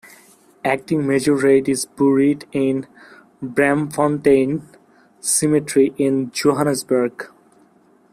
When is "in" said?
2.51-2.87, 5.95-6.31